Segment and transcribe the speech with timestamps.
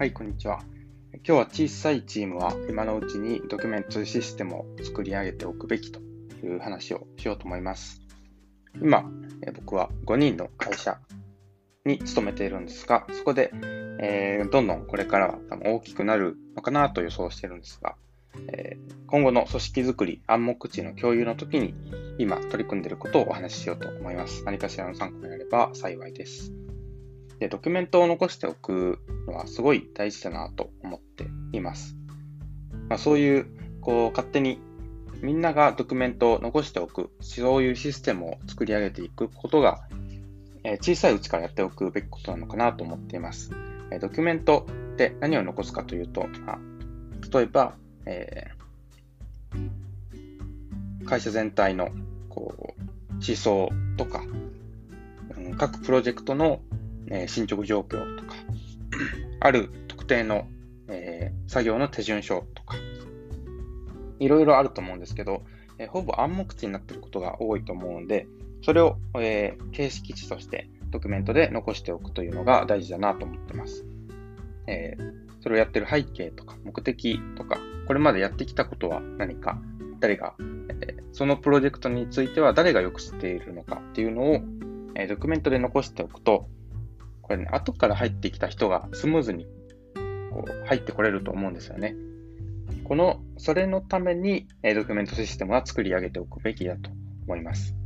[0.00, 0.60] はい、こんにちは。
[1.12, 6.00] 今日は小さいチームは今のうちにドキュメントシステムを作り上げておくべきと
[6.42, 8.00] いう話をしようと思います。
[8.80, 9.04] 今、
[9.56, 10.96] 僕は5人の会社
[11.84, 13.50] に勤めているんですが、そこで、
[14.00, 17.96] えー、どんどんこれからは多分大きくなるのかなと予想しているんですが、
[18.48, 21.74] えー、今後の組織づくり、暗黙知の共有の時に
[22.16, 24.44] 今取り組んでいることをお話ししようと思います。
[24.44, 26.54] 何かしらの参考になれば幸いです。
[27.40, 31.96] で、ドキュメントを残しておくのはすごい大事だなと思っています。
[32.88, 33.46] まあ、そういう、
[33.80, 34.60] こう、勝手に
[35.22, 39.80] みんながドキュメントを残しておく、そういうシステムを作り上げていくことが、
[40.64, 43.50] え、小さいうちからやっておくべきことなのかなと思っています。
[43.90, 46.58] え、ドキュメントって何を残すかというと、あ、
[47.32, 51.88] 例えば、えー、会社全体の
[52.28, 52.82] こう
[53.12, 54.22] 思想とか、
[55.36, 56.60] うん、各プロジェクトの
[57.10, 58.34] え、進捗状況とか、
[59.40, 60.46] ある特定の、
[60.88, 62.76] え、作業の手順書とか、
[64.18, 65.42] いろいろあると思うんですけど、
[65.78, 68.26] え、ほぼ暗黙知になっていることが多いと思うので、
[68.62, 73.86] それを、え、形式値としてドキュメントで残しておくというのが大事だなと思ってます。
[74.66, 74.96] え、
[75.40, 79.60] それをやってる背景とか目的とか、これまでやってきたことは何か、
[80.00, 80.34] 誰が、
[80.82, 84.40] え、そのプロジェクトについては誰がよく知っているのかっていうのを、
[84.94, 86.48] え、ドキュメントで残しておくと、
[87.30, 89.46] これね、後から入ってきた人がスムーズに
[90.32, 91.94] こう入ってこれると思うんですよね。
[92.82, 96.90] この、それのために、えドキュメントシステムは作り上げておくべきだと
[97.28, 97.76] 思います。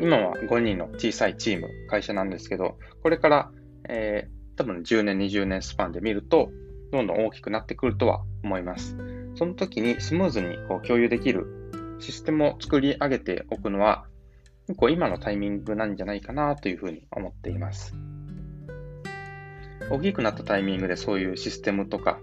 [0.00, 3.50] 今は5人の小さいチーム、会社なんですけど、これから、
[3.88, 6.52] えー、多分10年、20年スパンで見ると、
[6.92, 8.96] どんどん大きくなってくるとは思います。
[9.34, 14.06] その時にスムーズにこう共有できるシステムを作り上げておくのは
[14.66, 17.94] 結構今のタイミングなんじゃないかなというふうに思っています。
[19.90, 22.18] 大きくなったタイミングでそういうシステムとか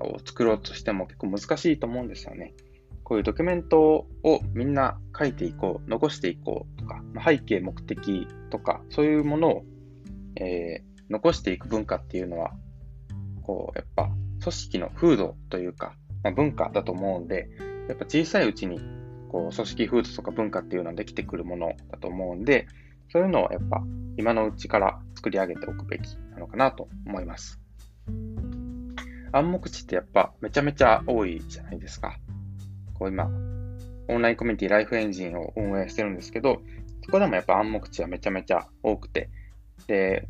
[0.00, 2.54] を作ろうとしても結構難しいと思うんですよね。
[3.02, 9.64] こういうドキュメントをみんな書いていこう、残していこうとか、背景、目的とか、そういうものを、
[10.36, 12.52] えー、残していく文化っていうのは、
[13.42, 14.10] こう、やっぱ
[14.40, 17.48] 組織の風土というか、まあ、文化だと思うんで、
[17.88, 18.78] やっぱ小さいうちに
[19.28, 22.66] こう、組織風土とか文化っていうのはできてくるものだと思うんで、
[23.10, 23.82] そういうのをやっぱ
[24.16, 27.60] 今のうちから作り上げておくべきなのかなと思います。
[29.32, 32.18] 暗黙知ってやっぱめちゃめちゃ多いじゃないですか。
[32.94, 33.30] こう今、
[34.08, 36.62] オンラインコミュニティライフエンジンを運営してるんですけど、
[37.04, 39.30] そこでもやっぱ暗黙知はめちゃめちゃ多くて、
[39.86, 40.28] で、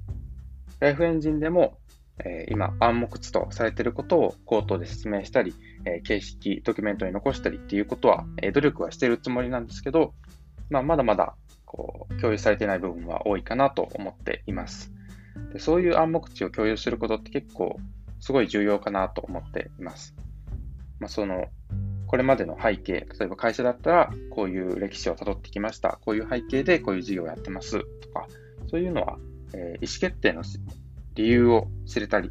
[0.81, 1.79] ライフエンジンでも
[2.25, 10.15] えー、今、暗黙知とされていることを口頭で説明したり、えー、形式、ドキュメントに残したりっていうことは、えー、努力はしているつもりなんですけど、
[10.71, 11.35] まあ、まだまだ
[11.65, 14.93] こう共有されてない部分は多いかなと思っています。
[15.53, 17.79] でそういう暗黙知を共有することって結構
[18.21, 20.15] すごい重要かなと思っています。
[20.99, 21.47] まあ、その
[22.09, 28.27] これまでの背景、例えば会社だったらこういう歴史をたどってきました、こういう背景でこういう事業をやってますとか、
[28.71, 29.19] そういうのは、
[29.53, 30.43] えー、意思決定の
[31.19, 32.31] 理由を知れたり、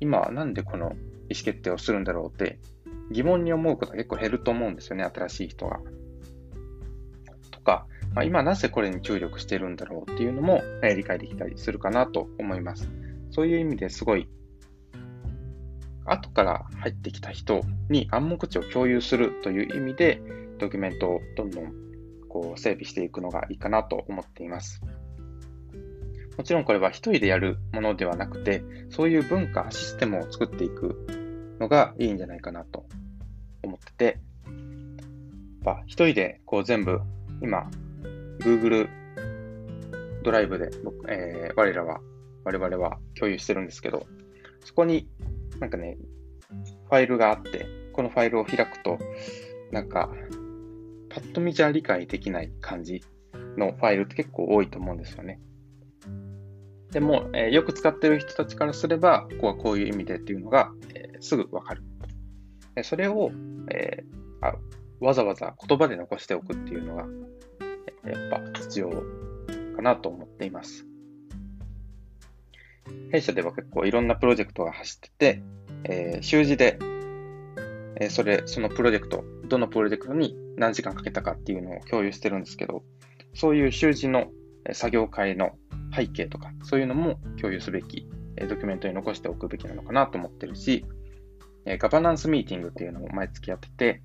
[0.00, 2.58] 今はなんでこの意思決定をするんだろうって
[3.12, 5.80] 疑問に思うことが結構減ると思うんですよね、新しい人が。
[7.50, 12.88] とか、まあ、今なぜこれに注力してるんだろうっていうのも、え理解できたりするかなと思います。
[13.30, 14.26] そういう意味ですごい、
[16.06, 17.60] 後から入ってきた人
[17.90, 20.22] に暗黙知を共有するという意味で、
[20.58, 21.72] ドキュメントをどんどん
[22.30, 24.80] こう整備していくのがいいかなと思っています。
[26.36, 31.06] もちろんこれは一人でやるものではなくて、そういう文化、システムを作っていく
[31.60, 32.86] のがいいんじゃないかなと
[33.62, 37.00] 思ってて、やっぱ一人でこう全部、
[37.42, 37.70] 今、
[38.38, 38.88] Google
[40.22, 42.00] ドライブで僕、えー、我らは、
[42.44, 44.06] 我々は共有してるんですけど、
[44.64, 45.08] そこに
[45.60, 45.96] なんかね、
[46.88, 48.98] ファイルがあって、このファイルを開くと、
[49.70, 50.10] なんか、
[51.08, 53.02] パッと見じゃ理解できない感じ
[53.56, 55.38] のファイルって結構多いと思うんですよね。
[56.92, 61.82] でも、えー、よく使ってる人たちからすれば、ここはこういう意味でっていうのが、えー、すぐわかる。
[62.84, 63.30] それを、
[63.70, 64.54] えー、あ
[65.00, 67.06] わざわざ言葉で残しておくっていうのが、
[68.10, 68.90] やっぱ必要
[69.74, 70.86] かなと思っています。
[73.10, 75.42] 弊社では結構いろんなプロジェクトが走ってて、
[75.84, 76.78] えー、習字で、
[78.00, 82.82] えー、それ、そのプロジェクト、どのプロジェクトに何時間かけたかっていうのを共有してるんですけど、
[83.32, 84.30] そういう習字の
[84.72, 85.52] 作業会の
[85.94, 90.84] 背景とか、そういうのも共有すべき、えドキュメントに残しておくべきなのかなと思ってるし、
[91.64, 94.02] えガバナンスミーティングっていうのも毎月やってて、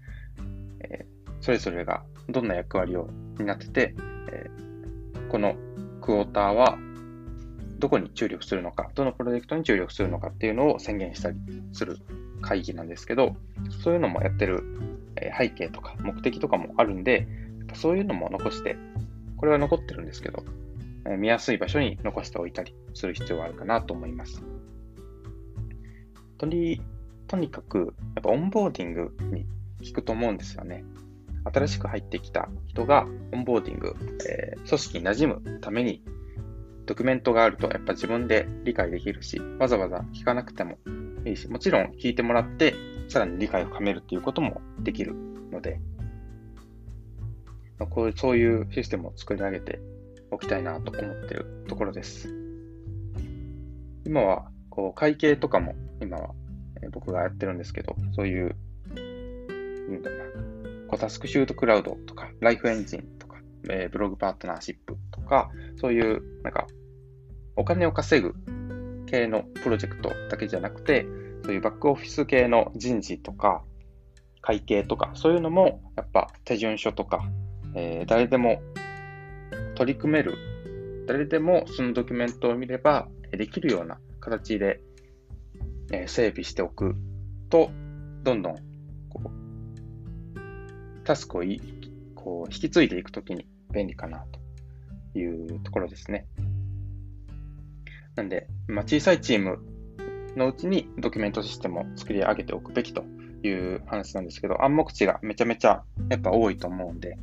[0.81, 1.06] え
[1.42, 3.95] それぞれがどんな役割を担ってて、
[4.31, 4.50] え
[5.30, 5.56] この
[6.01, 6.78] クォーターは
[7.80, 11.38] どこに注力するのか、どのプロジェクトに注力するのかっていうのを宣言したり
[11.74, 11.98] する
[12.42, 13.36] 会議なんですけど、
[13.84, 14.63] そういうのもやってる
[15.38, 17.28] 背景とか目的とかもあるんで、
[17.74, 18.78] そういうのも残して、
[19.38, 20.44] これは残ってるんですけど、
[21.18, 24.44] 見やすい場所に残しておいたりする必要があるかなと思います。
[26.38, 26.81] とに
[27.27, 29.45] とにかく、やっぱオンボーディングに
[29.86, 30.86] 効くと思うんですよね。
[31.44, 33.95] 新しく入ってきた人がオンボーディング、
[34.30, 36.04] えー、組織に馴染むために
[36.86, 40.77] ドキュメントがあるとやっぱ自分で理解できるし、わざわざ聞かなくても
[41.25, 42.74] いいし、もちろん聞いてもらって
[43.10, 45.13] さらに理解を深めるっていうこともできる
[45.51, 45.80] ので、
[47.89, 49.80] こうそういうシステムを作り上げて
[50.39, 52.29] きたいなと思ってるところです。
[54.06, 56.29] 今はこう会計とかも今は
[56.91, 58.56] 僕がやってるんですけど、そういう、
[58.95, 60.18] うんだな、
[60.88, 63.38] コタスクシュートクラウドとか、ライフエンジンとか、
[63.69, 66.68] えー、ブログパートナーシップとか、そういう、なんか、
[67.56, 68.35] お金を稼ぐ
[69.07, 71.06] 系のプロジェクトだけじゃなくて、
[71.44, 73.63] そういうバックオフィス系の人事とか、
[74.41, 77.24] 会計とか、そういうのも、やっぱ手順書とか、
[77.75, 78.62] えー、誰でも
[79.77, 80.33] 取り組める、
[81.07, 84.81] 誰でもそのドキュメントを見ればできるような形で
[85.91, 86.95] え整備しておく
[87.50, 87.69] と、
[88.24, 88.56] どんどん
[89.09, 91.62] こうタスクをい
[92.15, 94.25] こう引き継いでいくときに便利かな
[95.13, 96.25] というところですね。
[98.15, 99.59] なんで、まあ、小さいチーム
[100.35, 103.03] のうちにドキュメントシステムを作り上げておくべきと
[103.44, 107.18] いう話なんですけど、暗黙知がめちゃめちゃやっぱ多いと思うんで、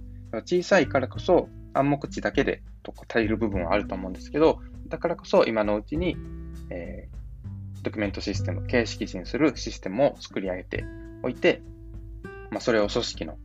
[0.47, 6.17] 小さいからこそ暗黙知だけでとか足りる部分はあると思うんですけど、だからこそ今のうちに、
[6.71, 7.15] えー
[7.85, 10.87] ドキュメントシステム、形式値にするシステムを作り上げて
[11.23, 11.61] おいて、
[12.51, 13.37] まあ、それを組織の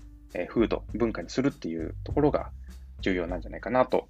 [0.47, 2.49] 風土、文化にするっていうところが
[3.01, 4.07] 重要なんじゃないかなと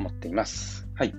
[0.00, 0.88] 思っています。
[0.94, 1.14] はい。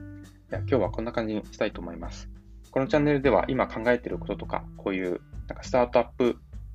[0.49, 2.27] では今日はこんな感じにしたいと思います。
[2.71, 6.33] このチャンネルでは今考えていることとか、こういうなんかスタートアップっ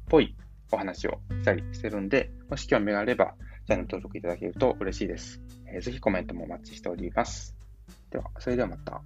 [0.08, 0.36] ぽい
[0.70, 3.34] お話をしたりしてるんで、もし興味があれば、
[3.68, 5.42] チャンネル登録いただけると嬉しいです。
[5.66, 7.54] えー、ぜひコメントもお待ちしております。
[8.10, 9.02] では、それではまた。